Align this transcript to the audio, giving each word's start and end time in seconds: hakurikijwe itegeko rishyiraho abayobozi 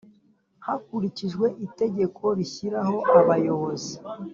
hakurikijwe 0.65 1.45
itegeko 1.65 2.23
rishyiraho 2.37 2.97
abayobozi 3.19 3.93